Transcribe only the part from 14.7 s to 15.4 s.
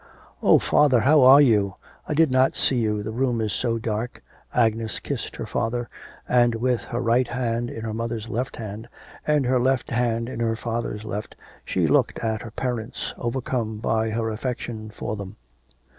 for them.